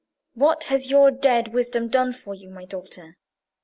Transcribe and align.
What 0.33 0.63
has 0.63 0.89
your 0.89 1.11
dead 1.11 1.49
wisdom 1.53 1.87
done 1.87 2.11
for 2.13 2.33
you, 2.33 2.49
my 2.49 2.65
daughter? 2.65 3.17